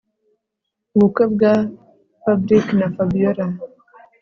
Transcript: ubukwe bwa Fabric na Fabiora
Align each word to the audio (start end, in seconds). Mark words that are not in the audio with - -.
ubukwe 0.95 1.23
bwa 1.33 1.53
Fabric 2.21 2.65
na 2.79 2.87
Fabiora 2.95 3.45